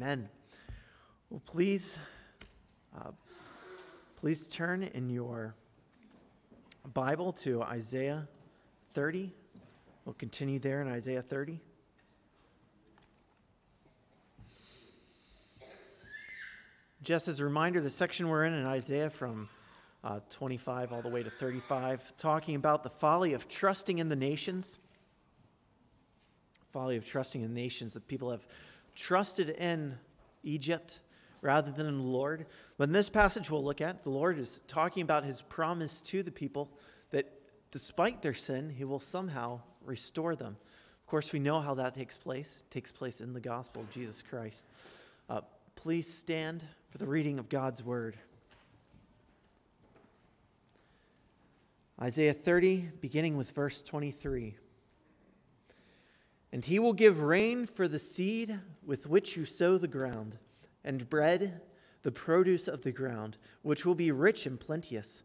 [0.00, 0.28] Amen.
[1.28, 1.98] Well, please,
[2.96, 3.10] uh,
[4.20, 5.56] please turn in your
[6.94, 8.28] Bible to Isaiah
[8.92, 9.34] 30.
[10.04, 11.58] We'll continue there in Isaiah 30.
[17.02, 19.48] Just as a reminder, the section we're in in Isaiah from
[20.04, 24.14] uh, 25 all the way to 35, talking about the folly of trusting in the
[24.14, 24.78] nations.
[26.72, 28.46] Folly of trusting in the nations, that people have
[28.98, 29.96] trusted in
[30.42, 31.00] Egypt
[31.40, 32.46] rather than in the Lord.
[32.76, 36.30] When this passage we'll look at, the Lord is talking about his promise to the
[36.30, 36.68] people
[37.10, 37.32] that
[37.70, 40.56] despite their sin, he will somehow restore them.
[41.00, 42.64] Of course, we know how that takes place.
[42.66, 44.66] It takes place in the gospel of Jesus Christ.
[45.30, 45.42] Uh,
[45.76, 48.16] please stand for the reading of God's word.
[52.00, 54.56] Isaiah 30, beginning with verse 23.
[56.52, 60.38] And he will give rain for the seed with which you sow the ground,
[60.84, 61.60] and bread,
[62.02, 65.22] the produce of the ground, which will be rich and plenteous.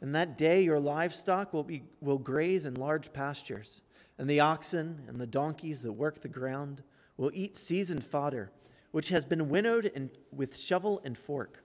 [0.00, 3.82] In that day your livestock will, be, will graze in large pastures,
[4.18, 6.82] and the oxen and the donkeys that work the ground
[7.16, 8.50] will eat seasoned fodder,
[8.92, 11.64] which has been winnowed in, with shovel and fork.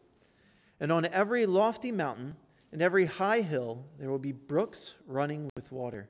[0.79, 2.35] And on every lofty mountain
[2.71, 6.09] and every high hill there will be brooks running with water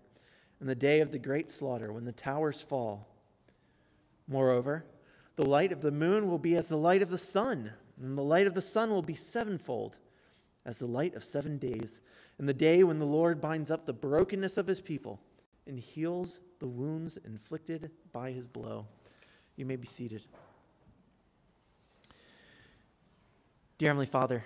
[0.60, 3.08] in the day of the great slaughter, when the towers fall.
[4.28, 4.86] Moreover,
[5.36, 8.24] the light of the moon will be as the light of the sun, and the
[8.24, 9.98] light of the sun will be sevenfold,
[10.66, 12.02] as the light of seven days,
[12.40, 15.20] in the day when the Lord binds up the brokenness of his people
[15.66, 18.88] and heals the wounds inflicted by his blow.
[19.56, 20.24] You may be seated.
[23.78, 24.44] Dear Heavenly Father,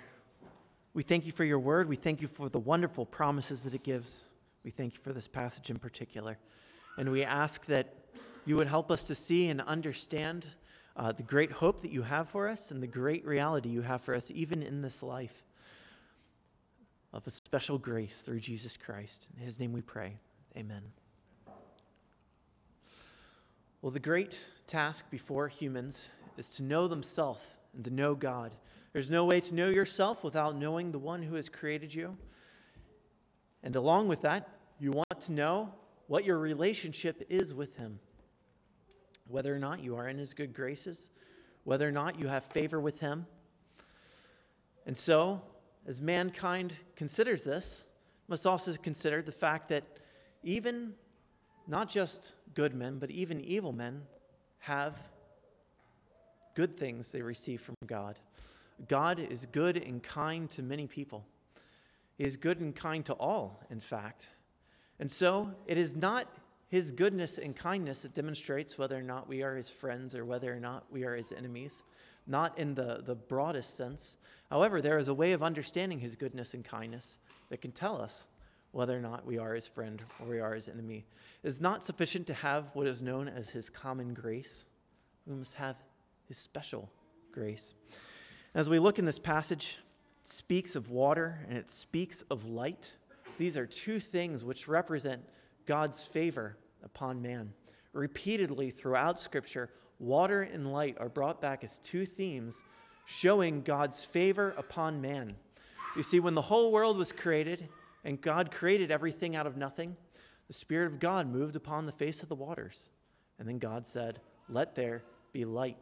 [0.94, 1.88] we thank you for your word.
[1.88, 4.24] We thank you for the wonderful promises that it gives.
[4.64, 6.38] We thank you for this passage in particular.
[6.98, 7.94] And we ask that
[8.44, 10.46] you would help us to see and understand
[10.96, 14.02] uh, the great hope that you have for us and the great reality you have
[14.02, 15.44] for us, even in this life
[17.12, 19.28] of a special grace through Jesus Christ.
[19.36, 20.16] In his name we pray.
[20.56, 20.82] Amen.
[23.80, 27.40] Well, the great task before humans is to know themselves
[27.74, 28.52] and to know God.
[28.92, 32.16] There's no way to know yourself without knowing the one who has created you.
[33.62, 34.48] And along with that,
[34.82, 35.72] you want to know
[36.08, 38.00] what your relationship is with Him.
[39.28, 41.10] Whether or not you are in His good graces,
[41.62, 43.24] whether or not you have favor with Him.
[44.84, 45.40] And so,
[45.86, 47.84] as mankind considers this,
[48.26, 49.84] must also consider the fact that
[50.42, 50.94] even
[51.68, 54.02] not just good men, but even evil men
[54.58, 55.00] have
[56.56, 58.18] good things they receive from God.
[58.88, 61.24] God is good and kind to many people.
[62.18, 64.26] He is good and kind to all, in fact.
[65.02, 66.28] And so it is not
[66.68, 70.54] his goodness and kindness that demonstrates whether or not we are his friends or whether
[70.54, 71.82] or not we are his enemies,
[72.28, 74.16] not in the, the broadest sense.
[74.48, 77.18] However, there is a way of understanding his goodness and kindness
[77.48, 78.28] that can tell us
[78.70, 81.04] whether or not we are his friend or we are his enemy.
[81.42, 84.66] It is not sufficient to have what is known as his common grace.
[85.26, 85.74] We must have
[86.28, 86.88] his special
[87.32, 87.74] grace.
[88.54, 89.78] As we look in this passage,
[90.20, 92.92] it speaks of water and it speaks of light.
[93.38, 95.22] These are two things which represent
[95.66, 97.52] God's favor upon man.
[97.92, 102.62] Repeatedly throughout Scripture, water and light are brought back as two themes
[103.04, 105.34] showing God's favor upon man.
[105.96, 107.68] You see, when the whole world was created
[108.04, 109.96] and God created everything out of nothing,
[110.48, 112.90] the Spirit of God moved upon the face of the waters.
[113.38, 115.76] And then God said, Let there be light.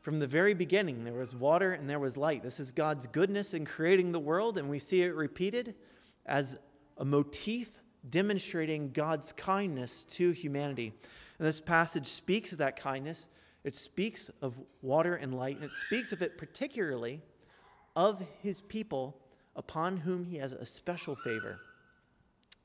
[0.00, 2.42] From the very beginning, there was water and there was light.
[2.42, 5.74] This is God's goodness in creating the world, and we see it repeated
[6.26, 6.58] as
[6.98, 7.80] a motif
[8.10, 10.92] demonstrating God's kindness to humanity.
[11.38, 13.28] And this passage speaks of that kindness.
[13.64, 17.20] It speaks of water and light, and it speaks of it particularly
[17.94, 19.16] of his people
[19.56, 21.58] upon whom he has a special favor.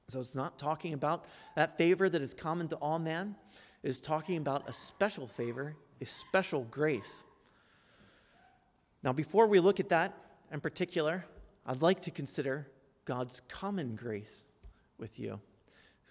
[0.09, 1.25] So it's not talking about
[1.55, 3.35] that favor that is common to all man,
[3.81, 7.23] it is talking about a special favor, a special grace.
[9.03, 10.13] Now, before we look at that
[10.51, 11.25] in particular,
[11.65, 12.67] I'd like to consider
[13.11, 14.45] God's common grace
[14.97, 15.37] with you.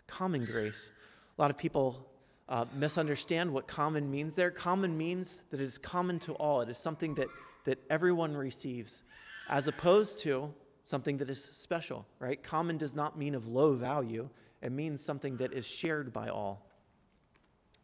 [0.06, 0.92] Common grace.
[1.38, 2.06] A lot of people
[2.46, 4.50] uh, misunderstand what common means there.
[4.50, 7.28] Common means that it is common to all, it is something that,
[7.64, 9.04] that everyone receives,
[9.48, 10.52] as opposed to
[10.84, 12.42] something that is special, right?
[12.42, 14.28] Common does not mean of low value,
[14.60, 16.66] it means something that is shared by all.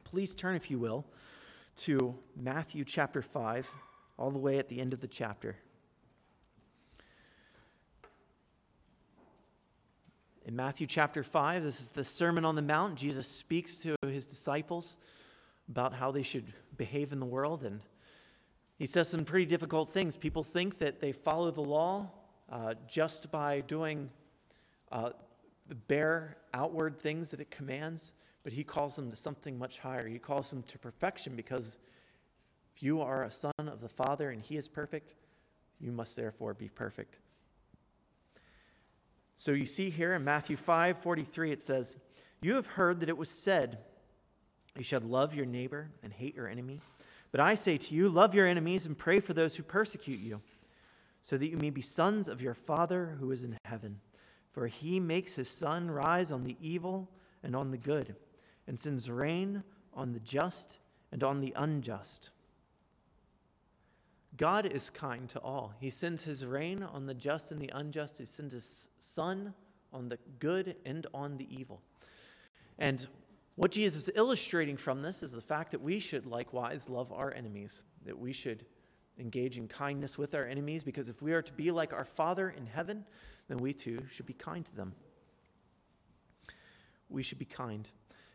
[0.04, 1.06] Please turn, if you will,
[1.84, 3.66] to Matthew chapter 5
[4.19, 5.56] all the way at the end of the chapter.
[10.46, 12.94] In Matthew chapter 5, this is the Sermon on the Mount.
[12.94, 14.96] Jesus speaks to his disciples
[15.69, 17.64] about how they should behave in the world.
[17.64, 17.81] And
[18.78, 20.16] He says some pretty difficult things.
[20.16, 22.08] People think that they follow the law
[22.48, 24.08] uh, just by doing
[24.93, 25.10] uh,
[25.66, 28.12] the bare outward things that it commands,
[28.44, 30.06] but he calls them to something much higher.
[30.06, 31.76] He calls them to perfection because
[32.76, 35.14] if you are a son of the Father and he is perfect,
[35.81, 37.16] you must therefore be perfect.
[39.36, 41.96] So you see here in Matthew 5 43, it says,
[42.40, 43.78] You have heard that it was said,
[44.76, 46.80] You shall love your neighbor and hate your enemy.
[47.32, 50.40] But I say to you, love your enemies and pray for those who persecute you,
[51.22, 54.00] so that you may be sons of your Father who is in heaven.
[54.52, 57.10] For he makes his sun rise on the evil
[57.42, 58.16] and on the good,
[58.66, 60.78] and sends rain on the just
[61.12, 62.30] and on the unjust.
[64.36, 65.72] God is kind to all.
[65.80, 68.18] He sends his rain on the just and the unjust.
[68.18, 69.54] He sends his sun
[69.92, 71.80] on the good and on the evil.
[72.78, 73.06] And
[73.54, 77.32] what Jesus is illustrating from this is the fact that we should likewise love our
[77.32, 78.66] enemies, that we should
[79.18, 82.50] engage in kindness with our enemies, because if we are to be like our Father
[82.50, 83.04] in heaven,
[83.48, 84.92] then we too should be kind to them.
[87.08, 87.88] We should be kind.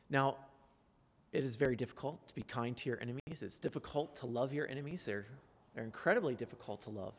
[0.10, 0.38] Now,
[1.34, 3.42] it is very difficult to be kind to your enemies.
[3.42, 5.06] It's difficult to love your enemies.
[5.06, 5.28] They're,
[5.74, 7.14] they're incredibly difficult to love.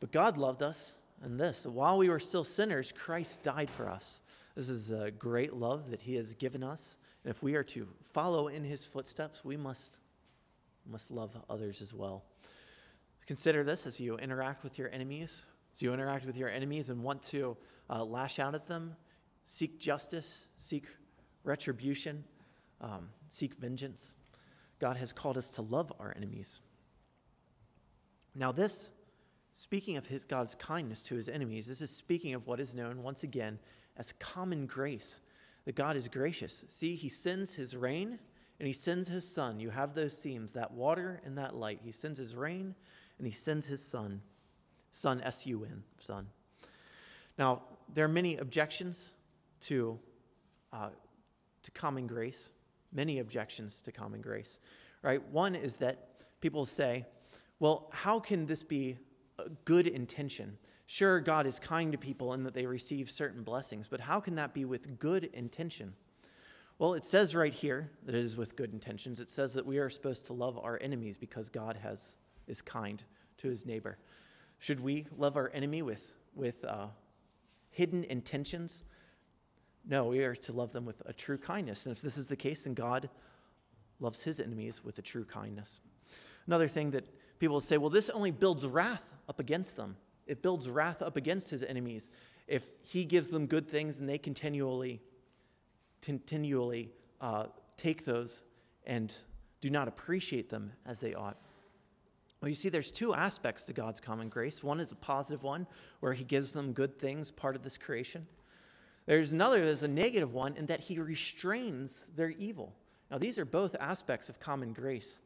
[0.00, 0.94] But God loved us
[1.24, 1.66] in this.
[1.66, 4.20] While we were still sinners, Christ died for us.
[4.54, 6.98] This is a great love that he has given us.
[7.24, 9.98] And if we are to follow in his footsteps, we must,
[10.90, 12.24] must love others as well.
[13.26, 15.44] Consider this as you interact with your enemies.
[15.74, 17.56] As you interact with your enemies and want to
[17.90, 18.96] uh, lash out at them,
[19.44, 20.86] seek justice, seek
[21.44, 22.24] retribution,
[22.80, 24.14] um, seek vengeance.
[24.78, 26.60] God has called us to love our enemies.
[28.38, 28.90] Now, this,
[29.52, 33.02] speaking of his, God's kindness to his enemies, this is speaking of what is known
[33.02, 33.58] once again
[33.96, 35.20] as common grace,
[35.64, 36.64] that God is gracious.
[36.68, 38.18] See, he sends his rain
[38.60, 39.58] and he sends his sun.
[39.58, 41.80] You have those themes, that water and that light.
[41.84, 42.74] He sends his rain
[43.18, 44.22] and he sends his sun.
[44.92, 46.28] Sun, S U N, sun.
[47.38, 47.62] Now,
[47.92, 49.12] there are many objections
[49.62, 49.98] to,
[50.72, 50.90] uh,
[51.62, 52.52] to common grace,
[52.92, 54.60] many objections to common grace,
[55.02, 55.22] right?
[55.30, 56.08] One is that
[56.40, 57.04] people say,
[57.60, 58.98] well, how can this be
[59.38, 60.56] a good intention?
[60.86, 64.34] Sure, God is kind to people and that they receive certain blessings, but how can
[64.36, 65.92] that be with good intention?
[66.78, 69.20] Well, it says right here that it is with good intentions.
[69.20, 72.16] It says that we are supposed to love our enemies because God has,
[72.46, 73.02] is kind
[73.38, 73.98] to his neighbor.
[74.60, 76.86] Should we love our enemy with, with uh,
[77.70, 78.84] hidden intentions?
[79.86, 81.86] No, we are to love them with a true kindness.
[81.86, 83.10] And if this is the case, then God
[84.00, 85.80] loves his enemies with a true kindness.
[86.46, 87.04] Another thing that
[87.38, 89.96] people say, well, this only builds wrath up against them
[90.28, 92.10] it builds wrath up against his enemies
[92.46, 95.00] if he gives them good things and they continually,
[96.02, 96.90] continually
[97.20, 97.46] uh,
[97.76, 98.44] take those
[98.86, 99.16] and
[99.60, 101.36] do not appreciate them as they ought.
[102.40, 104.62] Well, you see, there's two aspects to God's common grace.
[104.62, 105.66] One is a positive one,
[105.98, 108.26] where He gives them good things, part of this creation.
[109.06, 112.72] There's another that's a negative one, in that He restrains their evil.
[113.10, 115.20] Now, these are both aspects of common grace.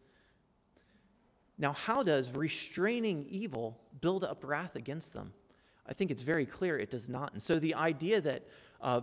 [1.59, 5.33] Now, how does restraining evil build up wrath against them?
[5.87, 7.33] I think it's very clear it does not.
[7.33, 8.47] And so the idea that
[8.81, 9.03] uh,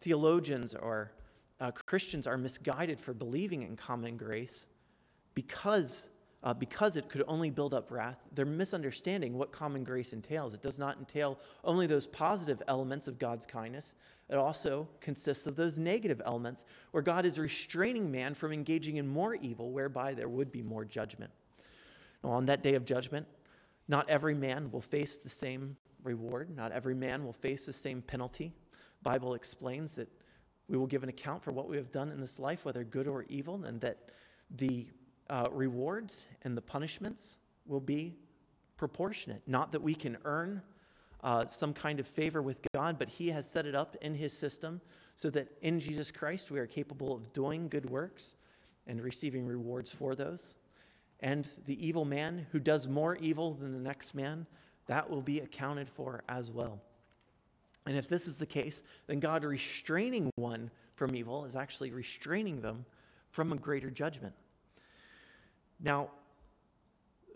[0.00, 1.12] theologians or
[1.60, 4.66] uh, Christians are misguided for believing in common grace
[5.34, 6.10] because,
[6.42, 10.54] uh, because it could only build up wrath, they're misunderstanding what common grace entails.
[10.54, 13.94] It does not entail only those positive elements of God's kindness,
[14.32, 19.06] it also consists of those negative elements where God is restraining man from engaging in
[19.06, 21.30] more evil, whereby there would be more judgment.
[22.24, 23.26] On that day of judgment,
[23.88, 28.02] not every man will face the same reward, not every man will face the same
[28.02, 28.52] penalty.
[29.02, 30.08] Bible explains that
[30.68, 33.08] we will give an account for what we have done in this life, whether good
[33.08, 34.10] or evil, and that
[34.56, 34.86] the
[35.28, 37.36] uh, rewards and the punishments
[37.66, 38.16] will be
[38.76, 39.42] proportionate.
[39.46, 40.62] Not that we can earn
[41.22, 44.32] uh, some kind of favor with God, but He has set it up in His
[44.32, 44.80] system
[45.16, 48.34] so that in Jesus Christ we are capable of doing good works
[48.86, 50.56] and receiving rewards for those
[51.22, 54.46] and the evil man who does more evil than the next man,
[54.86, 56.80] that will be accounted for as well.
[57.86, 62.60] And if this is the case, then God restraining one from evil is actually restraining
[62.60, 62.84] them
[63.30, 64.34] from a greater judgment.
[65.80, 66.10] Now,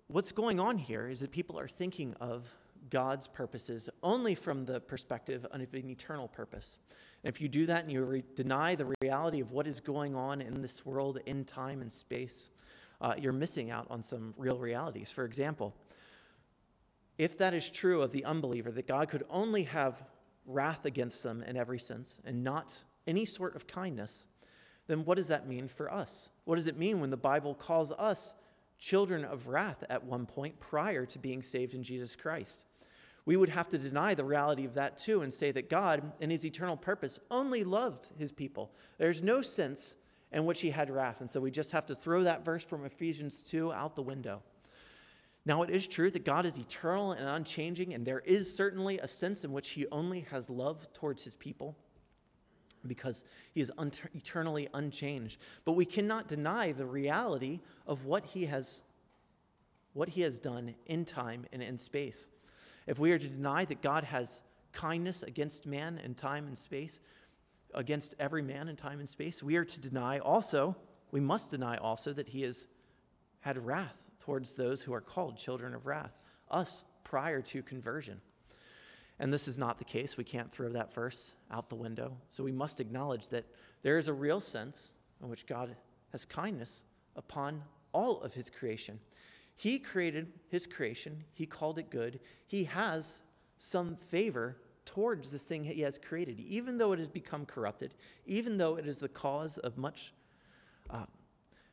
[0.08, 2.46] what's going on here is that people are thinking of
[2.90, 6.78] God's purposes only from the perspective of an eternal purpose.
[7.24, 10.14] And if you do that and you re- deny the reality of what is going
[10.14, 12.50] on in this world in time and space,
[13.00, 15.10] uh, you're missing out on some real realities.
[15.10, 15.74] For example,
[17.18, 20.04] if that is true of the unbeliever, that God could only have
[20.46, 24.26] wrath against them in every sense and not any sort of kindness,
[24.86, 26.30] then what does that mean for us?
[26.44, 28.34] What does it mean when the Bible calls us
[28.78, 32.64] children of wrath at one point prior to being saved in Jesus Christ.
[33.24, 36.30] We would have to deny the reality of that too and say that God, in
[36.30, 38.72] his eternal purpose, only loved his people.
[38.98, 39.96] There's no sense
[40.36, 41.22] in which he had wrath.
[41.22, 44.42] And so we just have to throw that verse from Ephesians 2 out the window.
[45.46, 49.08] Now, it is true that God is eternal and unchanging, and there is certainly a
[49.08, 51.74] sense in which he only has love towards his people
[52.86, 53.24] because
[53.54, 55.40] he is un- eternally unchanged.
[55.64, 58.82] But we cannot deny the reality of what he has
[59.94, 62.28] what he has done in time and in space.
[62.86, 67.00] If we are to deny that God has kindness against man in time and space,
[67.76, 70.74] against every man in time and space, we are to deny also,
[71.12, 72.66] we must deny also that he has
[73.40, 76.18] had wrath towards those who are called children of wrath,
[76.50, 78.20] us prior to conversion.
[79.18, 80.16] And this is not the case.
[80.16, 82.16] We can't throw that verse out the window.
[82.28, 83.44] So we must acknowledge that
[83.82, 84.92] there is a real sense
[85.22, 85.74] in which God
[86.12, 86.82] has kindness
[87.14, 88.98] upon all of his creation.
[89.54, 92.20] He created his creation, he called it good.
[92.46, 93.20] He has
[93.58, 94.56] some favor
[94.86, 97.92] towards this thing he has created, even though it has become corrupted,
[98.24, 100.14] even though it is the cause of much,
[100.88, 101.04] uh,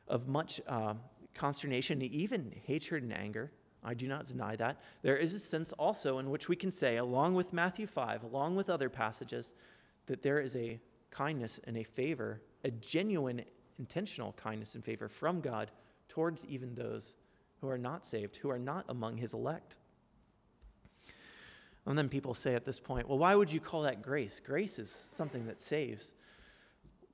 [0.08, 0.94] of much uh,
[1.34, 3.50] consternation, even hatred and anger.
[3.82, 4.80] I do not deny that.
[5.02, 8.56] There is a sense also in which we can say, along with Matthew 5, along
[8.56, 9.54] with other passages,
[10.06, 10.80] that there is a
[11.10, 13.44] kindness and a favor, a genuine,
[13.78, 15.70] intentional kindness and favor from God
[16.08, 17.16] towards even those
[17.60, 19.76] who are not saved, who are not among his elect.
[21.86, 24.40] And then people say at this point, well, why would you call that grace?
[24.40, 26.12] Grace is something that saves.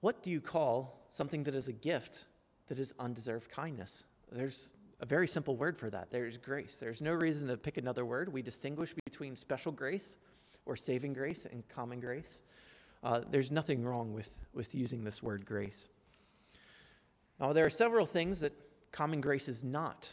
[0.01, 2.27] What do you call something that is a gift
[2.69, 4.05] that is undeserved kindness?
[4.31, 6.11] There's a very simple word for that.
[6.11, 6.77] There's grace.
[6.77, 8.33] There's no reason to pick another word.
[8.33, 10.17] We distinguish between special grace
[10.67, 12.43] or saving grace and common grace.
[13.03, 15.89] Uh, there's nothing wrong with, with using this word grace.
[17.41, 18.53] Now, there are several things that
[18.93, 20.13] common grace is not.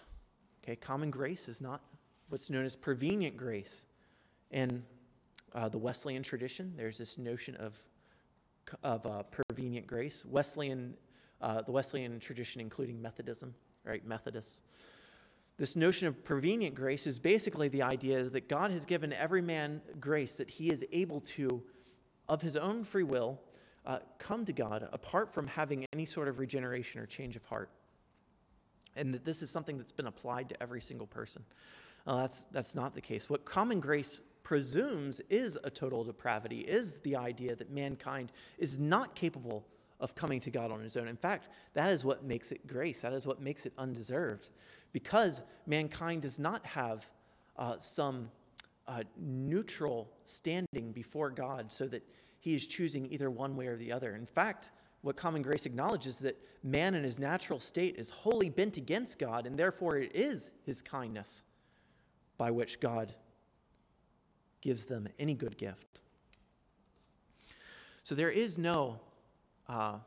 [0.64, 1.82] Okay, common grace is not
[2.30, 3.86] what's known as prevenient grace.
[4.52, 4.84] In
[5.54, 7.82] uh, the Wesleyan tradition, there's this notion of,
[8.84, 10.24] of uh, prevenient grace.
[10.26, 10.94] Wesleyan,
[11.42, 14.06] uh, the Wesleyan tradition, including Methodism, right?
[14.06, 14.62] Methodists.
[15.58, 19.82] This notion of prevenient grace is basically the idea that God has given every man
[20.00, 21.64] grace that he is able to,
[22.30, 23.42] of his own free will,
[23.86, 27.70] uh, come to God apart from having any sort of regeneration or change of heart.
[28.96, 31.44] And that this is something that's been applied to every single person.
[32.06, 33.30] Uh, that's, that's not the case.
[33.30, 39.14] What common grace presumes is a total depravity, is the idea that mankind is not
[39.14, 39.68] capable
[40.00, 41.10] of coming to God on his own.
[41.10, 43.02] In fact, that is what makes it grace.
[43.02, 44.48] That is what makes it undeserved.
[44.94, 47.06] Because mankind does not have
[47.58, 48.32] uh, some
[48.88, 52.08] uh, neutral standing before God so that
[52.40, 54.16] he is choosing either one way or the other.
[54.16, 58.50] In fact, what common grace acknowledges is that man in his natural state is wholly
[58.50, 61.44] bent against God, and therefore it is his kindness
[62.38, 63.14] by which God
[64.62, 66.02] gives them any good gift.
[68.04, 69.00] So there is no
[69.68, 69.98] uh,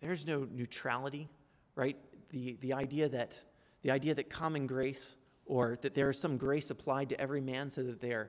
[0.00, 1.28] there's no neutrality,
[1.74, 1.96] right?
[2.30, 3.34] The, the, idea that,
[3.82, 5.16] the idea that common grace
[5.46, 8.28] or that there is some grace applied to every man so that they are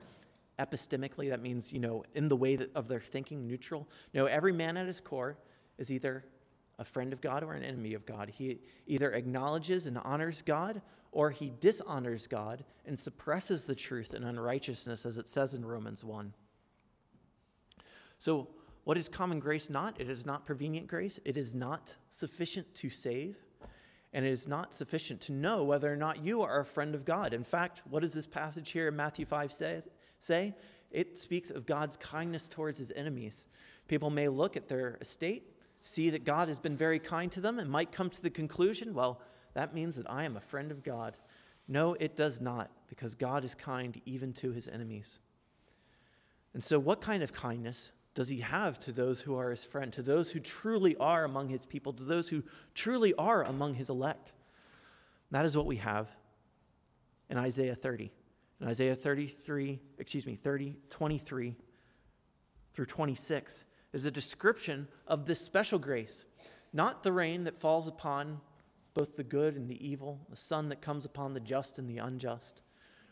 [0.58, 3.88] epistemically, that means, you know, in the way that, of their thinking, neutral.
[4.14, 5.38] No, every man at his core
[5.78, 6.26] is either
[6.80, 8.30] a friend of God or an enemy of God.
[8.30, 14.24] He either acknowledges and honors God or he dishonors God and suppresses the truth in
[14.24, 16.34] unrighteousness, as it says in Romans 1.
[18.20, 18.50] So,
[18.84, 20.00] what is common grace not?
[20.00, 21.20] It is not prevenient grace.
[21.24, 23.38] It is not sufficient to save.
[24.14, 27.06] And it is not sufficient to know whether or not you are a friend of
[27.06, 27.34] God.
[27.34, 29.82] In fact, what does this passage here in Matthew 5 say?
[30.20, 30.56] say?
[30.92, 33.48] It speaks of God's kindness towards his enemies.
[33.88, 37.60] People may look at their estate, see that God has been very kind to them,
[37.60, 39.22] and might come to the conclusion, well,
[39.60, 41.18] that means that I am a friend of God.
[41.68, 45.20] No, it does not, because God is kind even to his enemies.
[46.54, 49.92] And so, what kind of kindness does he have to those who are his friend,
[49.92, 52.42] to those who truly are among his people, to those who
[52.74, 54.32] truly are among his elect?
[55.32, 56.08] That is what we have
[57.30, 58.14] in Isaiah 30.
[58.62, 61.58] In Isaiah 33, excuse me, 30, 23
[62.72, 66.26] through 26 is a description of this special grace,
[66.72, 68.40] not the rain that falls upon
[68.94, 71.98] both the good and the evil, the sun that comes upon the just and the
[71.98, 72.62] unjust.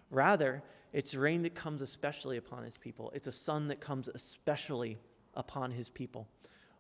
[0.10, 3.12] Rather, it's rain that comes especially upon his people.
[3.14, 4.98] It's a sun that comes especially
[5.34, 6.28] upon his people.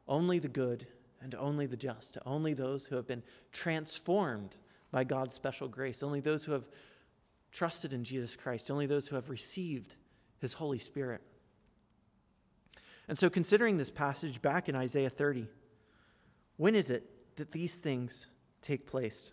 [0.08, 0.88] Only the good
[1.22, 4.56] and only the just, only those who have been transformed
[4.92, 6.70] by God's special grace, only those who have
[7.52, 9.96] trusted in Jesus Christ, only those who have received
[10.40, 11.22] his Holy Spirit.
[13.08, 15.48] And so, considering this passage back in Isaiah 30,
[16.58, 18.28] when is it that these things
[18.62, 19.32] take place?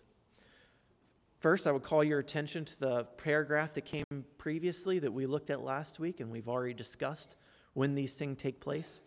[1.39, 4.05] First, I would call your attention to the paragraph that came
[4.37, 7.35] previously that we looked at last week and we've already discussed
[7.73, 9.03] when these things take place.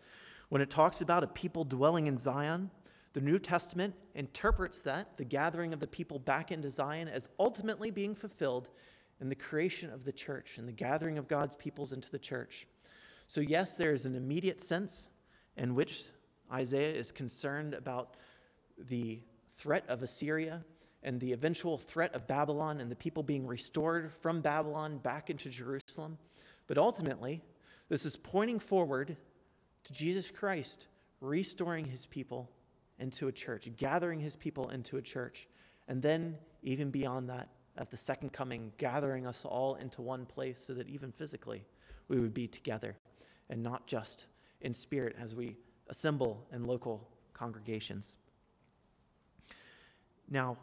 [0.49, 2.71] When it talks about a people dwelling in Zion,
[3.13, 7.91] the New Testament interprets that, the gathering of the people back into Zion, as ultimately
[7.91, 8.69] being fulfilled
[9.19, 12.67] in the creation of the church and the gathering of God's peoples into the church.
[13.27, 15.09] So, yes, there is an immediate sense
[15.57, 16.05] in which
[16.51, 18.15] Isaiah is concerned about
[18.87, 19.19] the
[19.59, 20.63] threat of Assyria
[21.03, 25.49] and the eventual threat of Babylon and the people being restored from Babylon back into
[25.49, 26.17] Jerusalem.
[26.67, 27.41] But ultimately,
[27.89, 29.15] this is pointing forward
[29.83, 30.87] to Jesus Christ
[31.21, 32.49] restoring his people
[32.99, 35.47] into a church, gathering his people into a church.
[35.87, 40.61] And then, even beyond that, at the second coming, gathering us all into one place
[40.65, 41.65] so that even physically
[42.07, 42.95] we would be together
[43.49, 44.25] and not just
[44.61, 45.55] in spirit as we
[45.87, 48.17] assemble in local congregations.
[50.29, 50.57] Now,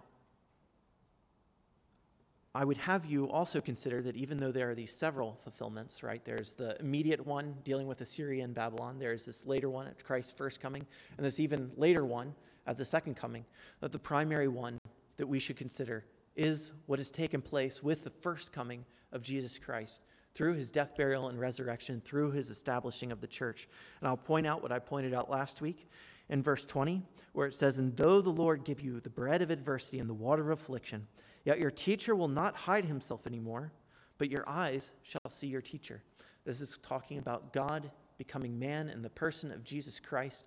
[2.55, 6.25] I would have you also consider that even though there are these several fulfillments, right?
[6.25, 8.99] There's the immediate one dealing with Assyria and Babylon.
[8.99, 10.87] There's this later one at Christ's first coming,
[11.19, 12.35] and this even later one
[12.67, 13.45] at the second coming.
[13.81, 14.79] But the primary one
[15.19, 19.59] that we should consider is what has taken place with the first coming of Jesus
[19.59, 20.01] Christ
[20.35, 23.69] through his death, burial, and resurrection, through his establishing of the church.
[24.01, 25.89] And I'll point out what I pointed out last week
[26.28, 27.02] in verse 20,
[27.33, 30.14] where it says, And though the Lord give you the bread of adversity and the
[30.14, 31.06] water of affliction,
[31.47, 33.73] Yet your teacher will not hide himself anymore,
[34.18, 36.02] but your eyes shall see your teacher.
[36.45, 40.45] This is talking about God becoming man in the person of Jesus Christ,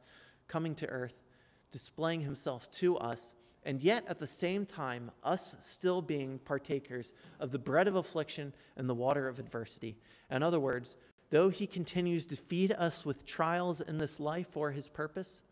[0.49, 1.23] coming to earth,
[1.71, 3.33] displaying himself to us,
[3.63, 8.53] and yet at the same time, us still being partakers of the bread of affliction
[8.75, 9.97] and the water of adversity.
[10.29, 10.97] In other words,
[11.29, 15.43] though he continues to feed us with trials in this life for his purpose,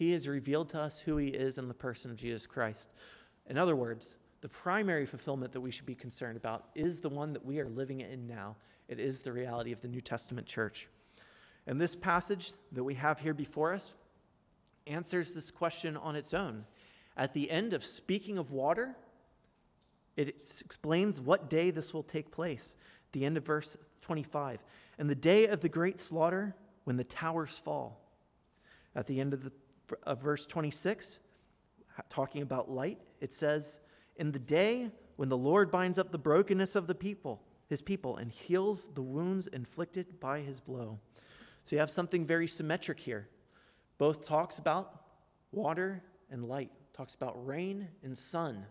[0.00, 2.88] he has revealed to us who he is in the person of Jesus Christ.
[3.50, 7.34] In other words, the primary fulfillment that we should be concerned about is the one
[7.34, 8.56] that we are living in now.
[8.88, 10.88] It is the reality of the New Testament church.
[11.66, 13.92] And this passage that we have here before us
[14.86, 16.64] answers this question on its own.
[17.14, 18.96] At the end of speaking of water,
[20.16, 22.74] it explains what day this will take place.
[23.12, 24.64] The end of verse 25.
[24.98, 28.00] And the day of the great slaughter, when the towers fall.
[28.96, 29.52] At the end of, the,
[30.04, 31.18] of verse 26,
[32.08, 33.80] talking about light, it says,
[34.16, 38.16] in the day when the Lord binds up the brokenness of the people, his people,
[38.16, 40.98] and heals the wounds inflicted by his blow.
[41.64, 43.28] So you have something very symmetric here.
[43.98, 45.04] Both talks about
[45.52, 48.64] water and light, talks about rain and sun.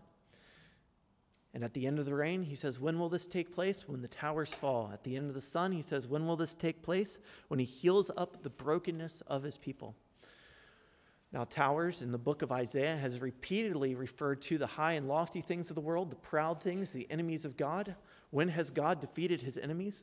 [1.52, 3.88] And at the end of the rain, he says, When will this take place?
[3.88, 4.90] When the towers fall.
[4.92, 7.18] At the end of the sun, he says, When will this take place?
[7.48, 9.96] When he heals up the brokenness of his people.
[11.32, 15.40] Now, towers in the book of Isaiah has repeatedly referred to the high and lofty
[15.40, 17.94] things of the world, the proud things, the enemies of God.
[18.30, 20.02] When has God defeated his enemies?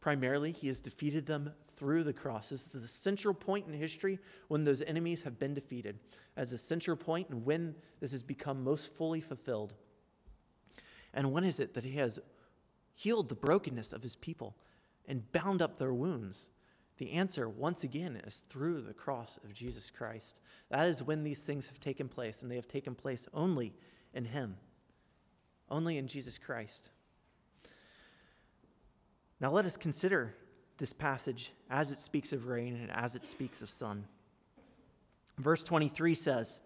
[0.00, 2.48] Primarily, he has defeated them through the cross.
[2.48, 5.98] This is the central point in history when those enemies have been defeated,
[6.36, 9.74] as a central point and when this has become most fully fulfilled.
[11.12, 12.18] And when is it that he has
[12.94, 14.56] healed the brokenness of his people
[15.06, 16.48] and bound up their wounds?
[17.00, 20.38] The answer, once again, is through the cross of Jesus Christ.
[20.68, 23.72] That is when these things have taken place, and they have taken place only
[24.12, 24.58] in Him,
[25.70, 26.90] only in Jesus Christ.
[29.40, 30.34] Now, let us consider
[30.76, 34.04] this passage as it speaks of rain and as it speaks of sun.
[35.38, 36.60] Verse 23 says,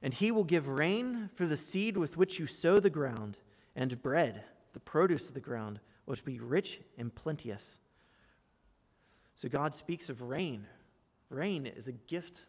[0.00, 3.36] And he will give rain for the seed with which you sow the ground,
[3.74, 7.78] and bread, the produce of the ground, which be rich and plenteous.
[9.34, 10.66] So God speaks of rain.
[11.30, 12.42] Rain is a gift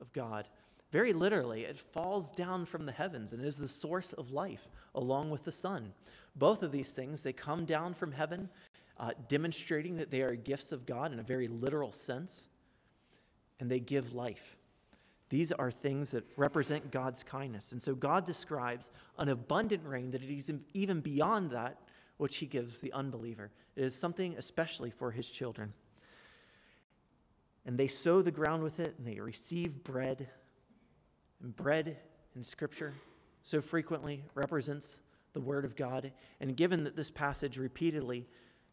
[0.00, 0.48] of God.
[0.90, 5.30] Very literally, it falls down from the heavens and is the source of life along
[5.30, 5.92] with the sun.
[6.34, 8.48] Both of these things, they come down from heaven,
[8.98, 12.48] uh, demonstrating that they are gifts of God in a very literal sense,
[13.60, 14.56] and they give life.
[15.30, 17.72] These are things that represent God's kindness.
[17.72, 21.78] And so God describes an abundant rain that is even beyond that
[22.16, 23.50] which he gives the unbeliever.
[23.76, 25.74] It is something especially for his children
[27.68, 30.26] and they sow the ground with it, and they receive bread.
[31.42, 31.98] And bread
[32.34, 32.94] in Scripture
[33.42, 35.02] so frequently represents
[35.34, 36.10] the Word of God.
[36.40, 38.26] And given that this passage repeatedly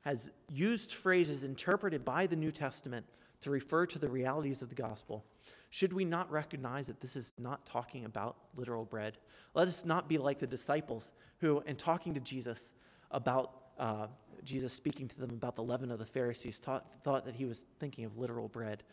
[0.06, 3.06] has used phrases interpreted by the New Testament
[3.42, 5.26] to refer to the realities of the gospel,
[5.72, 9.18] should we not recognize that this is not talking about literal bread?
[9.56, 12.72] Let us not be like the disciples who, in talking to Jesus
[13.12, 14.08] about uh,
[14.44, 17.66] Jesus speaking to them about the leaven of the Pharisees, taught, thought that he was
[17.80, 18.84] thinking of literal bread.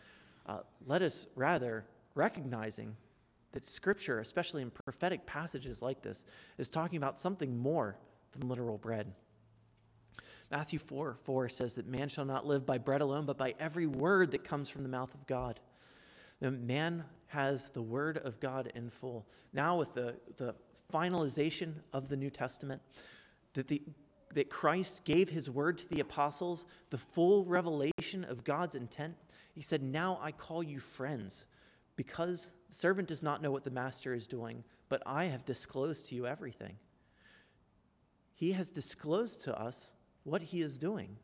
[0.46, 2.96] Uh, let us rather, recognizing
[3.52, 6.24] that Scripture, especially in prophetic passages like this,
[6.58, 7.96] is talking about something more
[8.32, 9.12] than literal bread.
[10.50, 13.86] Matthew 4 4 says that man shall not live by bread alone, but by every
[13.86, 15.60] word that comes from the mouth of God.
[16.40, 19.26] The man has the word of God in full.
[19.54, 20.54] Now, with the, the
[20.92, 22.82] finalization of the New Testament,
[23.54, 23.80] that, the,
[24.34, 29.14] that Christ gave his word to the apostles, the full revelation of God's intent,
[29.54, 31.46] he said, Now I call you friends,
[31.96, 36.06] because the servant does not know what the master is doing, but I have disclosed
[36.06, 36.76] to you everything.
[38.34, 39.92] He has disclosed to us
[40.24, 41.16] what he is doing.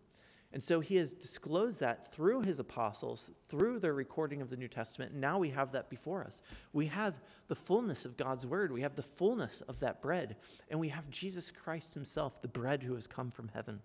[0.52, 4.68] And so he has disclosed that through his apostles, through their recording of the New
[4.68, 5.12] Testament.
[5.12, 6.40] And now we have that before us.
[6.72, 10.36] We have the fullness of God's word, we have the fullness of that bread,
[10.70, 13.80] and we have Jesus Christ himself, the bread who has come from heaven.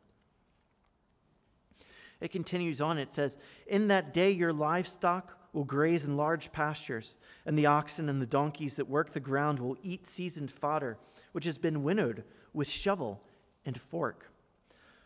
[2.21, 7.15] It continues on, it says, In that day your livestock will graze in large pastures,
[7.45, 10.97] and the oxen and the donkeys that work the ground will eat seasoned fodder,
[11.33, 12.23] which has been winnowed
[12.53, 13.21] with shovel
[13.65, 14.32] and fork.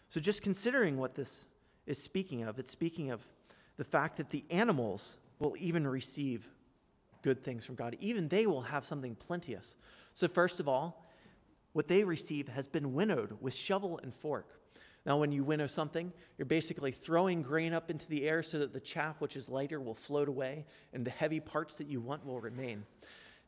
[0.10, 1.46] So, just considering what this
[1.86, 3.28] is speaking of, it's speaking of
[3.78, 6.48] the fact that the animals will even receive
[7.22, 7.98] good things from God.
[8.00, 9.76] Even they will have something plenteous.
[10.13, 11.06] So, first of all,
[11.74, 14.48] what they receive has been winnowed with shovel and fork.
[15.06, 18.74] Now, when you winnow something, you're basically throwing grain up into the air so that
[18.74, 22.26] the chaff, which is lighter, will float away and the heavy parts that you want
[22.26, 22.84] will remain.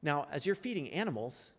[0.02, 1.52] Now, as you're feeding animals,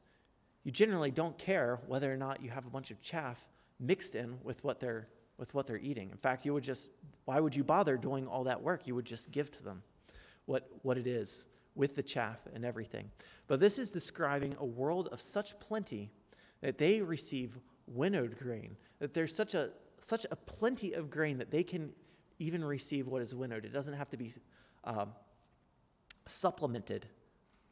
[0.64, 3.38] you generally don't care whether or not you have a bunch of chaff
[3.80, 6.10] mixed in with what they're with what they're eating.
[6.10, 6.90] In fact, you would just
[7.24, 8.86] why would you bother doing all that work?
[8.86, 9.82] You would just give to them
[10.46, 13.10] what what it is with the chaff and everything.
[13.46, 16.10] But this is describing a world of such plenty
[16.60, 19.70] that they receive winnowed grain, that there's such a
[20.02, 21.92] such a plenty of grain that they can
[22.38, 23.64] even receive what is winnowed.
[23.64, 24.32] It doesn't have to be
[24.84, 25.12] um,
[26.26, 27.06] supplemented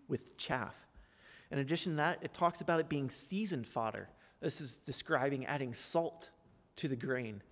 [0.08, 0.74] with chaff.
[1.50, 4.08] In addition to that, it talks about it being seasoned fodder.
[4.40, 6.30] This is describing adding salt
[6.76, 7.42] to the grain,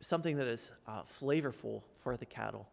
[0.00, 2.66] something that is uh, flavorful for the cattle.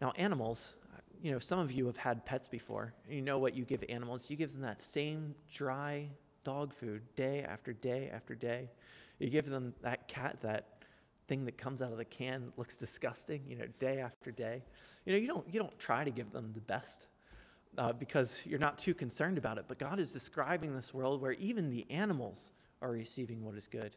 [0.00, 0.76] Now, animals,
[1.20, 2.94] you know, some of you have had pets before.
[3.08, 4.30] You know what you give animals.
[4.30, 6.08] You give them that same dry
[6.44, 8.70] dog food day after day after day.
[9.18, 10.84] You give them that cat that
[11.26, 14.62] thing that comes out of the can looks disgusting, you know, day after day.
[15.04, 17.08] You know, you don't you don't try to give them the best
[17.76, 19.64] uh, because you're not too concerned about it.
[19.66, 23.96] But God is describing this world where even the animals are receiving what is good.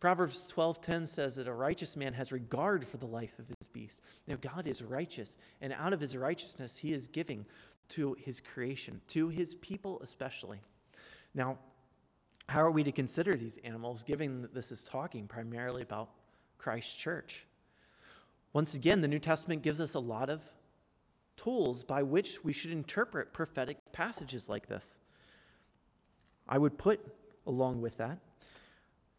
[0.00, 4.00] Proverbs 12:10 says that a righteous man has regard for the life of his beast.
[4.26, 7.46] Now God is righteous, and out of his righteousness he is giving
[7.90, 10.60] to his creation, to his people especially.
[11.34, 11.58] Now,
[12.48, 16.10] how are we to consider these animals, given that this is talking primarily about
[16.58, 17.46] Christ's church?
[18.52, 20.42] Once again, the New Testament gives us a lot of
[21.36, 24.96] tools by which we should interpret prophetic passages like this.
[26.48, 27.00] I would put
[27.48, 28.18] along with that.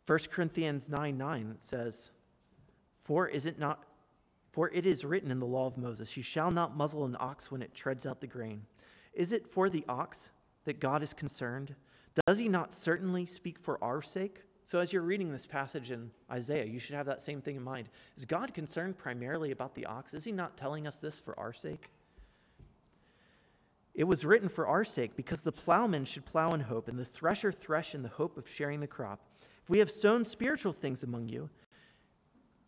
[0.08, 2.12] 1 Corinthians 9 9 says,
[3.04, 3.84] For is it not
[4.52, 7.52] for it is written in the law of Moses, You shall not muzzle an ox
[7.52, 8.64] when it treads out the grain.
[9.14, 10.32] Is it for the ox
[10.66, 11.76] that God is concerned?
[12.26, 14.42] Does he not certainly speak for our sake?
[14.66, 17.64] So, as you're reading this passage in Isaiah, you should have that same thing in
[17.64, 17.90] mind.
[18.18, 20.14] Is God concerned primarily about the ox?
[20.14, 21.90] Is he not telling us this for our sake?
[23.96, 27.06] It was written for our sake, because the plowman should plow in hope, and the
[27.06, 29.20] thresher thresh in the hope of sharing the crop.
[29.64, 31.50] If we have sown spiritual things among you,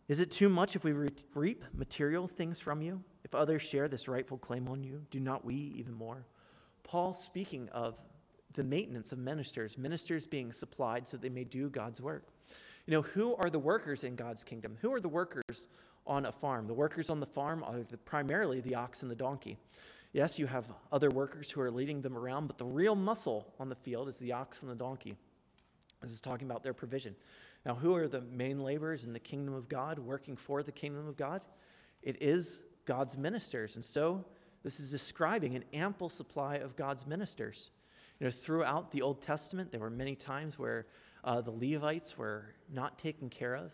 [0.08, 0.92] is it too much if we
[1.34, 3.02] reap material things from you?
[3.24, 6.26] If others share this rightful claim on you, do not we even more?
[6.82, 7.94] Paul speaking of
[8.52, 12.26] the maintenance of ministers, ministers being supplied so they may do God's work.
[12.86, 14.76] You know, who are the workers in God's kingdom?
[14.80, 15.68] Who are the workers
[16.06, 16.66] on a farm?
[16.66, 19.56] The workers on the farm are the, primarily the ox and the donkey.
[20.12, 23.68] Yes, you have other workers who are leading them around, but the real muscle on
[23.68, 25.16] the field is the ox and the donkey.
[26.02, 27.16] This is talking about their provision.
[27.64, 31.08] Now, who are the main laborers in the kingdom of God, working for the kingdom
[31.08, 31.40] of God?
[32.02, 33.76] It is God's ministers.
[33.76, 34.24] And so,
[34.62, 37.70] this is describing an ample supply of God's ministers.
[38.20, 40.86] You know, throughout the Old Testament, there were many times where
[41.24, 43.72] uh, the Levites were not taken care of.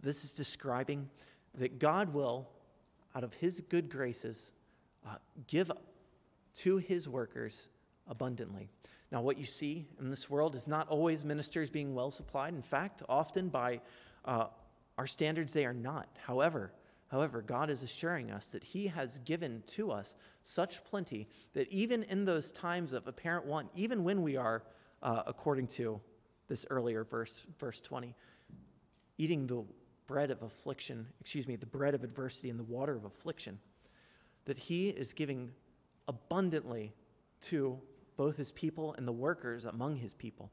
[0.00, 1.08] This is describing
[1.54, 2.48] that God will,
[3.14, 4.52] out of his good graces,
[5.06, 5.70] uh, give
[6.54, 7.68] to his workers
[8.08, 8.68] abundantly.
[9.10, 12.54] Now, what you see in this world is not always ministers being well supplied.
[12.54, 13.80] In fact, often by
[14.24, 14.46] uh,
[14.96, 16.08] our standards, they are not.
[16.24, 16.72] However,
[17.08, 22.04] however, God is assuring us that He has given to us such plenty that even
[22.04, 24.62] in those times of apparent want, even when we are,
[25.02, 26.00] uh, according to
[26.48, 28.14] this earlier verse, verse 20,
[29.18, 29.62] eating the
[30.06, 33.58] bread of affliction, excuse me, the bread of adversity and the water of affliction,
[34.44, 35.52] that He is giving
[36.08, 36.92] abundantly
[37.42, 37.78] to
[38.16, 40.50] both his people and the workers among his people.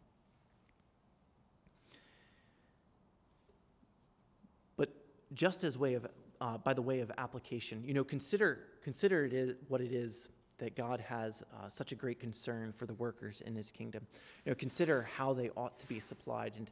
[4.77, 4.89] But
[5.33, 6.07] just as way of,
[6.41, 10.29] uh, by the way of application, you know, consider, consider it is what it is
[10.57, 14.05] that God has uh, such a great concern for the workers in his kingdom.
[14.45, 16.53] You know, consider how they ought to be supplied.
[16.57, 16.69] And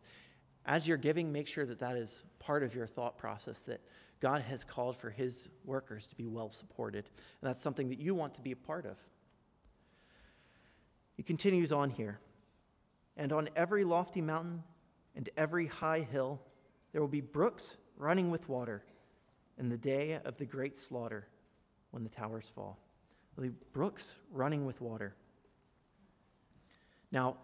[0.65, 3.79] as you're giving, make sure that that is part of your thought process, that
[4.19, 7.05] God has called for his workers to be well supported.
[7.41, 8.97] And that's something that you want to be a part of.
[11.15, 12.19] He continues on here.
[13.15, 14.63] And on every lofty mountain
[15.15, 16.39] and every high hill,
[16.91, 18.83] there will be brooks running with water
[19.57, 21.27] in the day of the great slaughter
[21.91, 22.77] when the towers fall.
[23.37, 25.15] The brooks running with water.
[27.11, 27.37] Now,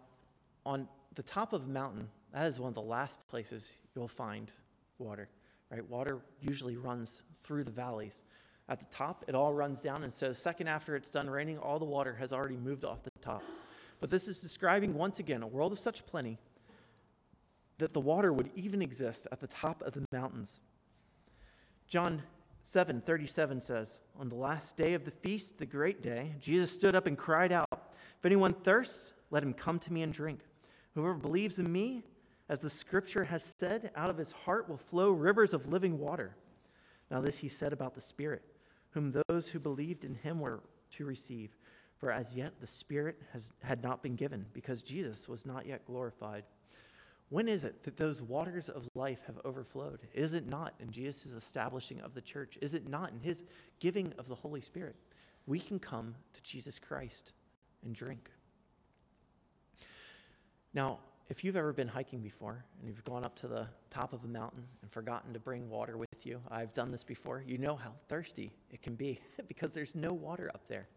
[0.65, 4.51] on the top of a mountain, that is one of the last places you'll find
[4.97, 5.29] water,
[5.73, 5.89] right?
[5.89, 8.23] Water usually runs through the valleys.
[8.69, 11.57] At the top, it all runs down, and so the second after it's done raining,
[11.57, 13.43] all the water has already moved off the top.
[13.99, 16.37] But this is describing once again a world of such plenty
[17.79, 20.59] that the water would even exist at the top of the mountains.
[21.87, 22.21] John
[22.63, 26.95] 7 37 says, On the last day of the feast, the great day, Jesus stood
[26.95, 30.39] up and cried out, If anyone thirsts, let him come to me and drink.
[30.93, 32.03] Whoever believes in me,
[32.49, 36.35] as the scripture has said, out of his heart will flow rivers of living water.
[37.09, 38.41] Now, this he said about the Spirit,
[38.91, 41.55] whom those who believed in him were to receive.
[41.97, 45.85] For as yet the Spirit has, had not been given, because Jesus was not yet
[45.85, 46.43] glorified.
[47.29, 49.99] When is it that those waters of life have overflowed?
[50.13, 52.57] Is it not in Jesus' establishing of the church?
[52.61, 53.43] Is it not in his
[53.79, 54.95] giving of the Holy Spirit?
[55.47, 57.33] We can come to Jesus Christ
[57.83, 58.29] and drink.
[60.73, 64.23] Now, if you've ever been hiking before and you've gone up to the top of
[64.23, 67.75] a mountain and forgotten to bring water with you, I've done this before, you know
[67.75, 70.87] how thirsty it can be because there's no water up there.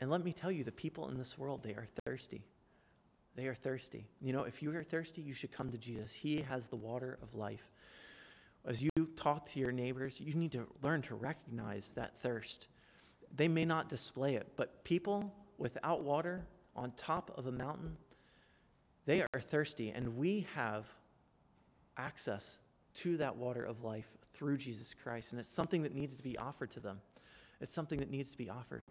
[0.00, 2.44] And let me tell you, the people in this world, they are thirsty.
[3.34, 4.06] They are thirsty.
[4.20, 6.12] You know, if you are thirsty, you should come to Jesus.
[6.12, 7.70] He has the water of life.
[8.64, 12.68] As you talk to your neighbors, you need to learn to recognize that thirst.
[13.34, 17.96] They may not display it, but people without water on top of a mountain,
[19.08, 20.84] they are thirsty, and we have
[21.96, 22.58] access
[22.94, 25.32] to that water of life through Jesus Christ.
[25.32, 27.00] And it's something that needs to be offered to them.
[27.60, 28.82] It's something that needs to be offered.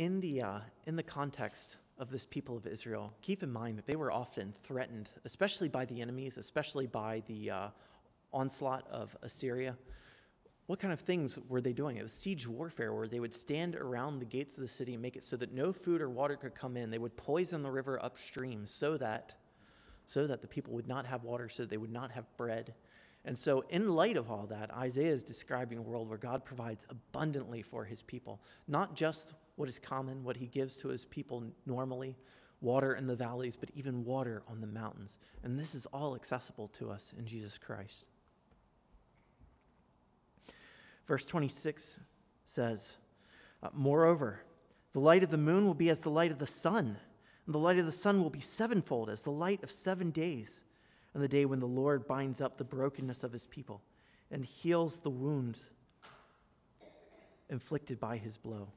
[0.00, 3.86] in the, uh, in the context of this people of Israel, keep in mind that
[3.86, 7.68] they were often threatened, especially by the enemies, especially by the uh,
[8.32, 9.76] onslaught of Assyria.
[10.70, 11.96] What kind of things were they doing?
[11.96, 15.02] It was siege warfare where they would stand around the gates of the city and
[15.02, 16.90] make it so that no food or water could come in.
[16.90, 19.34] They would poison the river upstream so that,
[20.06, 22.72] so that the people would not have water, so they would not have bread.
[23.24, 26.86] And so, in light of all that, Isaiah is describing a world where God provides
[26.88, 31.42] abundantly for his people, not just what is common, what he gives to his people
[31.66, 32.16] normally
[32.60, 35.18] water in the valleys, but even water on the mountains.
[35.42, 38.04] And this is all accessible to us in Jesus Christ.
[41.06, 41.98] Verse 26
[42.44, 42.92] says,
[43.62, 44.42] uh, Moreover,
[44.92, 46.96] the light of the moon will be as the light of the sun,
[47.46, 50.60] and the light of the sun will be sevenfold as the light of seven days,
[51.14, 53.82] and the day when the Lord binds up the brokenness of his people
[54.30, 55.70] and heals the wounds
[57.48, 58.68] inflicted by his blow.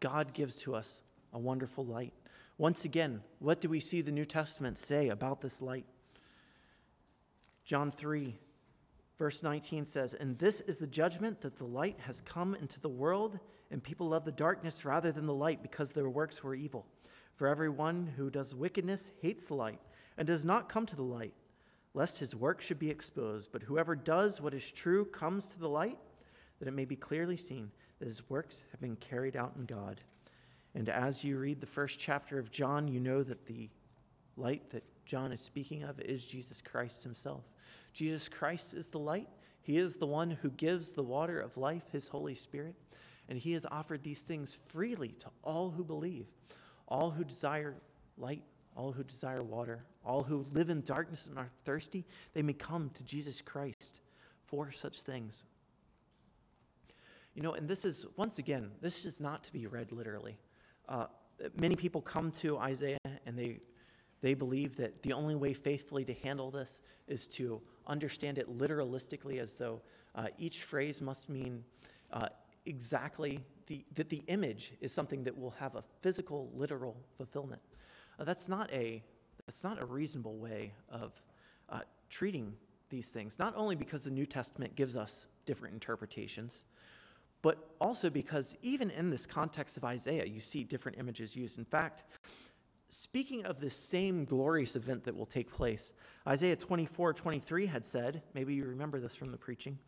[0.00, 1.00] God gives to us
[1.32, 2.12] a wonderful light.
[2.58, 5.86] Once again, what do we see the New Testament say about this light?
[7.64, 8.36] John 3,
[9.18, 12.88] verse 19 says, And this is the judgment that the light has come into the
[12.88, 13.38] world,
[13.70, 16.86] and people love the darkness rather than the light because their works were evil.
[17.34, 19.80] For everyone who does wickedness hates the light
[20.16, 21.34] and does not come to the light,
[21.94, 23.52] lest his work should be exposed.
[23.52, 25.98] But whoever does what is true comes to the light,
[26.58, 30.00] that it may be clearly seen that his works have been carried out in God.
[30.74, 33.68] And as you read the first chapter of John, you know that the
[34.38, 37.44] light that John is speaking of is Jesus Christ himself.
[37.92, 39.28] Jesus Christ is the light.
[39.62, 42.74] He is the one who gives the water of life, his Holy Spirit.
[43.28, 46.26] And he has offered these things freely to all who believe,
[46.86, 47.74] all who desire
[48.16, 48.42] light,
[48.76, 52.04] all who desire water, all who live in darkness and are thirsty.
[52.32, 54.00] They may come to Jesus Christ
[54.44, 55.44] for such things.
[57.34, 60.38] You know, and this is, once again, this is not to be read literally.
[60.88, 61.06] Uh,
[61.56, 63.60] many people come to Isaiah and they,
[64.20, 69.40] they believe that the only way faithfully to handle this is to understand it literalistically
[69.40, 69.80] as though
[70.14, 71.64] uh, each phrase must mean
[72.12, 72.28] uh,
[72.66, 77.60] exactly the, that the image is something that will have a physical, literal fulfillment.
[78.18, 79.02] Uh, that's, not a,
[79.46, 81.22] that's not a reasonable way of
[81.68, 82.54] uh, treating
[82.90, 86.64] these things, not only because the New Testament gives us different interpretations,
[87.42, 91.58] but also because even in this context of Isaiah, you see different images used.
[91.58, 92.02] In fact,
[92.88, 95.92] speaking of the same glorious event that will take place,
[96.26, 99.78] Isaiah 24 23 had said, maybe you remember this from the preaching,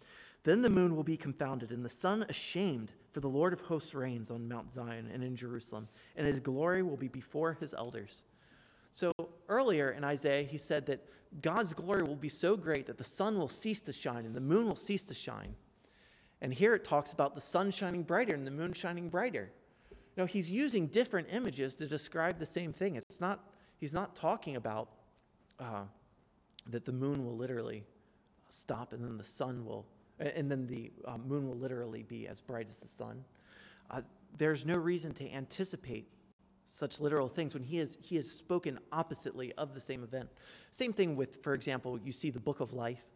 [0.42, 3.94] then the moon will be confounded, and the sun ashamed, for the Lord of hosts
[3.94, 8.22] reigns on Mount Zion and in Jerusalem, and his glory will be before his elders.
[8.92, 9.12] So
[9.48, 11.06] earlier in Isaiah, he said that
[11.42, 14.40] God's glory will be so great that the sun will cease to shine and the
[14.40, 15.54] moon will cease to shine.
[16.40, 19.52] And here it talks about the sun shining brighter and the moon shining brighter.
[20.20, 22.96] Know, he's using different images to describe the same thing.
[22.96, 23.42] It's not,
[23.78, 24.90] he's not talking about
[25.58, 25.84] uh,
[26.68, 27.84] that the moon will literally
[28.50, 29.86] stop and then the sun will,
[30.18, 33.24] and then the uh, moon will literally be as bright as the sun.
[33.90, 34.02] Uh,
[34.36, 36.06] there's no reason to anticipate
[36.66, 40.28] such literal things when he has, he has spoken oppositely of the same event.
[40.70, 43.06] Same thing with, for example, you see the book of life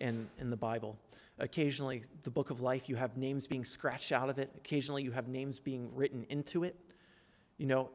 [0.00, 0.96] in, in the Bible.
[1.38, 4.50] Occasionally, the book of life, you have names being scratched out of it.
[4.56, 6.76] Occasionally, you have names being written into it.
[7.58, 7.90] You know,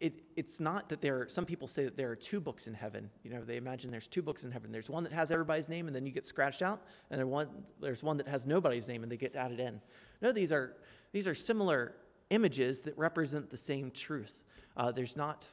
[0.00, 2.74] it, it's not that there are, some people say that there are two books in
[2.74, 3.10] heaven.
[3.24, 4.70] You know, they imagine there's two books in heaven.
[4.72, 7.48] There's one that has everybody's name and then you get scratched out, and then one,
[7.80, 9.80] there's one that has nobody's name and they get added in.
[10.22, 10.76] No, these are,
[11.12, 11.94] these are similar
[12.30, 14.44] images that represent the same truth.
[14.76, 15.44] Uh, there's, not,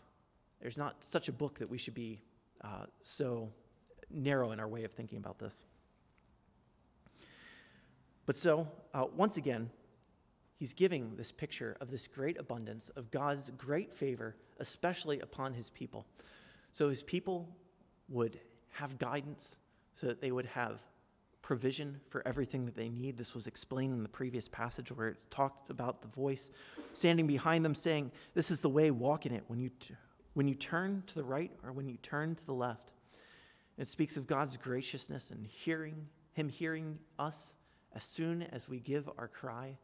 [0.61, 2.21] there's not such a book that we should be
[2.61, 3.49] uh, so
[4.11, 5.63] narrow in our way of thinking about this.
[8.25, 9.69] But so, uh, once again,
[10.57, 15.69] he's giving this picture of this great abundance of God's great favor, especially upon his
[15.69, 16.05] people.
[16.73, 17.49] So his people
[18.09, 18.39] would
[18.71, 19.57] have guidance,
[19.95, 20.81] so that they would have
[21.41, 23.17] provision for everything that they need.
[23.17, 26.49] This was explained in the previous passage where it talked about the voice
[26.93, 29.93] standing behind them saying, This is the way, walk in it when you, t-
[30.33, 32.91] when you turn to the right or when you turn to the left.
[33.77, 37.53] It speaks of God's graciousness and hearing, Him hearing us
[37.95, 39.77] as soon as we give our cry.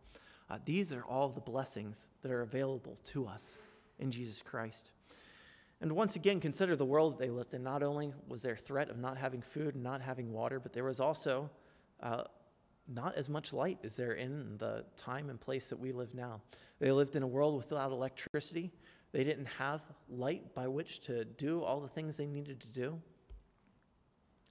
[0.50, 3.58] Uh, these are all the blessings that are available to us
[4.00, 4.92] in Jesus Christ.
[5.80, 7.64] And once again, consider the world that they lived in.
[7.64, 10.84] Not only was there threat of not having food and not having water, but there
[10.84, 11.50] was also
[12.02, 12.24] uh,
[12.88, 16.42] not as much light as there in the time and place that we live now.
[16.80, 18.72] They lived in a world without electricity.
[19.12, 23.02] They didn't have light by which to do all the things they needed to do.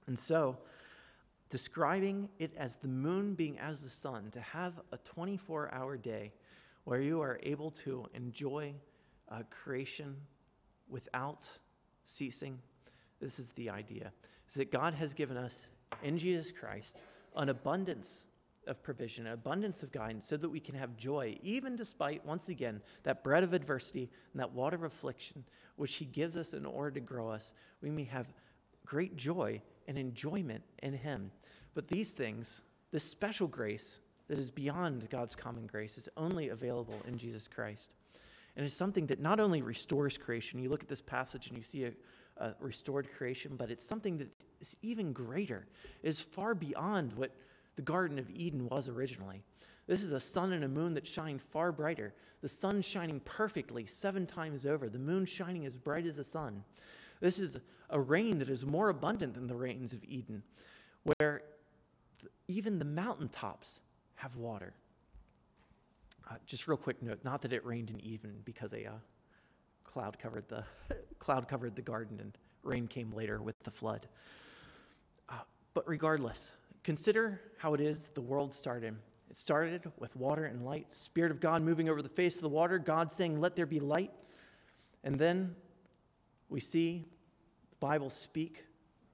[0.07, 0.57] And so,
[1.51, 6.31] describing it as the moon being as the sun, to have a 24 hour day
[6.85, 8.73] where you are able to enjoy
[9.29, 10.15] uh, creation
[10.89, 11.47] without
[12.05, 12.57] ceasing.
[13.19, 14.11] This is the idea.
[14.47, 15.67] Is that God has given us
[16.01, 17.01] in Jesus Christ
[17.35, 18.23] an abundance
[18.65, 22.47] of provision, an abundance of guidance, so that we can have joy, even despite, once
[22.47, 25.43] again, that bread of adversity and that water of affliction,
[25.75, 27.53] which He gives us in order to grow us.
[27.81, 28.27] We may have
[28.85, 31.31] great joy and enjoyment in Him.
[31.73, 33.99] But these things, this special grace
[34.29, 37.95] that is beyond God's common grace, is only available in Jesus Christ.
[38.55, 41.63] And it's something that not only restores creation, you look at this passage and you
[41.63, 41.91] see a,
[42.37, 44.29] a restored creation, but it's something that
[44.61, 45.67] is even greater,
[46.03, 47.35] is far beyond what
[47.75, 49.43] the Garden of Eden was originally.
[49.87, 52.13] This is a sun and a moon that shine far brighter.
[52.41, 56.63] The sun shining perfectly seven times over, the moon shining as bright as the sun.
[57.21, 57.57] This is
[57.89, 60.43] a rain that is more abundant than the rains of Eden,
[61.03, 61.43] where
[62.47, 63.79] even the mountaintops
[64.15, 64.73] have water.
[66.29, 68.93] Uh, just real quick note, not that it rained in Eden because a uh,
[69.83, 70.63] cloud covered the
[71.19, 74.07] cloud covered the garden and rain came later with the flood.
[75.29, 75.33] Uh,
[75.73, 76.49] but regardless,
[76.83, 78.95] consider how it is the world started.
[79.29, 82.49] It started with water and light, Spirit of God moving over the face of the
[82.49, 84.11] water, God saying, Let there be light.
[85.03, 85.55] And then
[86.51, 87.05] we see
[87.71, 88.65] the Bible speak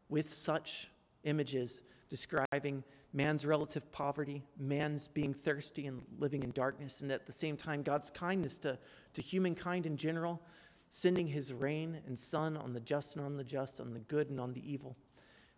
[0.10, 0.90] with such
[1.24, 7.32] images describing man's relative poverty, man's being thirsty and living in darkness, and at the
[7.32, 8.78] same time, God's kindness to,
[9.14, 10.42] to humankind in general,
[10.90, 14.30] sending his rain and sun on the just and on the just, on the good
[14.30, 14.98] and on the evil.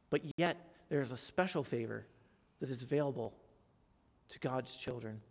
[0.10, 0.58] But yet,
[0.89, 2.06] there is a special favor
[2.60, 3.34] that is available
[4.30, 5.22] to God's children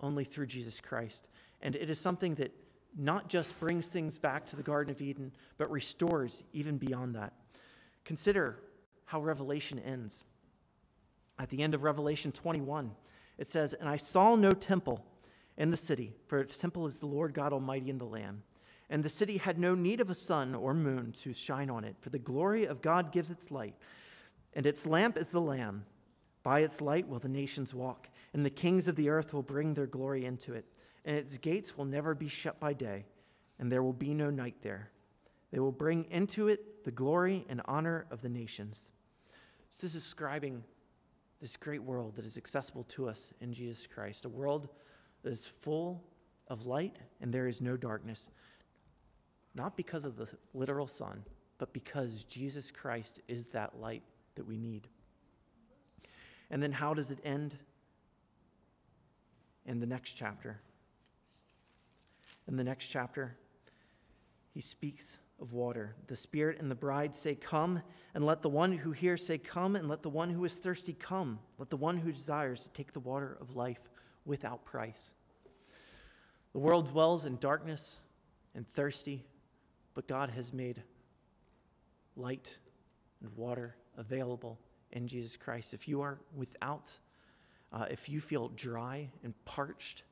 [0.00, 1.28] only through Jesus Christ.
[1.62, 2.52] And it is something that
[2.96, 7.32] not just brings things back to the Garden of Eden, but restores even beyond that.
[8.04, 8.58] Consider
[9.04, 10.24] how Revelation ends.
[11.38, 12.92] At the end of Revelation 21,
[13.36, 15.04] it says, And I saw no temple
[15.56, 18.42] in the city, for its temple is the Lord God Almighty and the Lamb.
[18.88, 21.96] And the city had no need of a sun or moon to shine on it,
[22.00, 23.74] for the glory of God gives its light,
[24.54, 25.84] and its lamp is the Lamb.
[26.42, 29.74] By its light will the nations walk, and the kings of the earth will bring
[29.74, 30.64] their glory into it.
[31.06, 33.06] And its gates will never be shut by day,
[33.58, 34.90] and there will be no night there.
[35.52, 38.90] They will bring into it the glory and honor of the nations.
[39.70, 40.62] So This is describing
[41.40, 44.68] this great world that is accessible to us in Jesus Christ, a world
[45.22, 46.02] that is full
[46.48, 48.28] of light and there is no darkness,
[49.54, 51.24] not because of the literal sun,
[51.58, 54.02] but because Jesus Christ is that light
[54.34, 54.88] that we need.
[56.50, 57.56] And then how does it end?
[59.64, 60.60] In the next chapter.
[62.48, 63.36] In the next chapter,
[64.52, 65.96] he speaks of water.
[66.06, 67.82] The Spirit and the bride say, Come,
[68.14, 70.94] and let the one who hears say, Come, and let the one who is thirsty
[70.94, 71.38] come.
[71.58, 73.80] Let the one who desires to take the water of life
[74.24, 75.14] without price.
[76.52, 78.00] The world dwells in darkness
[78.54, 79.24] and thirsty,
[79.94, 80.82] but God has made
[82.16, 82.58] light
[83.20, 84.58] and water available
[84.92, 85.74] in Jesus Christ.
[85.74, 86.90] If you are without,
[87.72, 90.04] uh, if you feel dry and parched,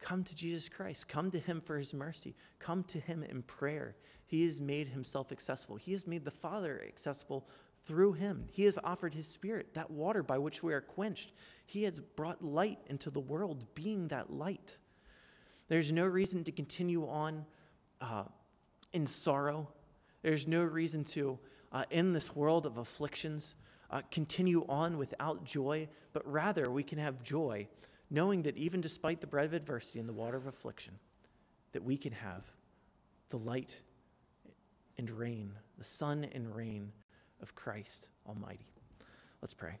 [0.00, 1.08] Come to Jesus Christ.
[1.08, 2.34] Come to Him for His mercy.
[2.58, 3.96] Come to Him in prayer.
[4.26, 5.76] He has made Himself accessible.
[5.76, 7.46] He has made the Father accessible
[7.84, 8.46] through Him.
[8.50, 11.32] He has offered His Spirit, that water by which we are quenched.
[11.66, 14.78] He has brought light into the world, being that light.
[15.68, 17.44] There's no reason to continue on
[18.00, 18.24] uh,
[18.92, 19.68] in sorrow.
[20.22, 21.38] There's no reason to,
[21.72, 23.54] uh, in this world of afflictions,
[23.90, 27.66] uh, continue on without joy, but rather we can have joy
[28.10, 30.98] knowing that even despite the bread of adversity and the water of affliction,
[31.72, 32.44] that we can have
[33.28, 33.80] the light
[34.98, 36.92] and rain, the sun and rain
[37.40, 38.66] of Christ Almighty.
[39.40, 39.78] Let's pray.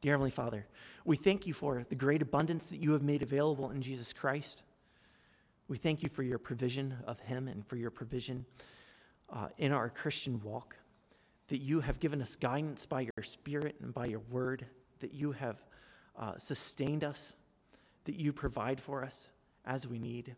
[0.00, 0.66] Dear Heavenly Father,
[1.04, 4.62] we thank you for the great abundance that you have made available in Jesus Christ.
[5.66, 8.44] We thank you for your provision of Him and for your provision
[9.32, 10.76] uh, in our Christian walk,
[11.48, 14.66] that you have given us guidance by your Spirit and by your word,
[15.00, 15.56] that you have
[16.18, 17.34] uh, sustained us,
[18.04, 19.30] that you provide for us
[19.64, 20.34] as we need.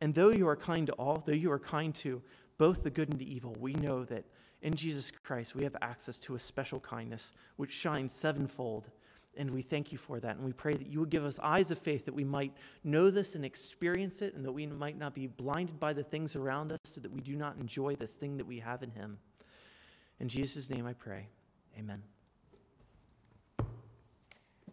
[0.00, 2.22] And though you are kind to all, though you are kind to
[2.58, 4.24] both the good and the evil, we know that
[4.60, 8.90] in Jesus Christ we have access to a special kindness which shines sevenfold.
[9.36, 10.36] And we thank you for that.
[10.36, 12.52] And we pray that you would give us eyes of faith that we might
[12.84, 16.36] know this and experience it, and that we might not be blinded by the things
[16.36, 19.16] around us, so that we do not enjoy this thing that we have in Him.
[20.20, 21.28] In Jesus' name I pray.
[21.78, 22.02] Amen.